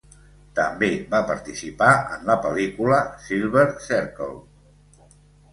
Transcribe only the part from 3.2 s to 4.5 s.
"Silver Circle".